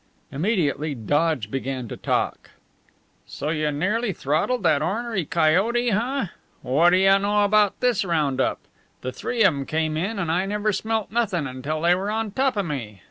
Immediately 0.31 0.95
Dodge 0.95 1.51
began 1.51 1.87
to 1.87 1.95
talk: 1.95 2.49
"So 3.27 3.49
you 3.49 3.69
nearly 3.71 4.13
throttled 4.13 4.63
that 4.63 4.81
ornery 4.81 5.25
coyote, 5.25 5.91
huh? 5.91 6.25
Whata 6.63 6.97
you 6.97 7.19
know 7.19 7.43
about 7.45 7.79
this 7.81 8.03
round 8.03 8.41
up? 8.41 8.57
The 9.01 9.11
three 9.11 9.43
o' 9.45 9.47
'em 9.49 9.67
came 9.67 9.95
in, 9.97 10.17
and 10.17 10.31
I 10.31 10.47
never 10.47 10.73
smelt 10.73 11.11
nothin' 11.11 11.45
until 11.45 11.81
they 11.81 11.93
were 11.93 12.09
on 12.09 12.31
top 12.31 12.57
o' 12.57 12.63
me. 12.63 12.99